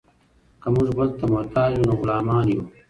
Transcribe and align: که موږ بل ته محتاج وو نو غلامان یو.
که 0.61 0.67
موږ 0.73 0.87
بل 0.97 1.09
ته 1.19 1.25
محتاج 1.33 1.71
وو 1.75 1.87
نو 1.87 1.93
غلامان 2.01 2.45
یو. 2.53 2.61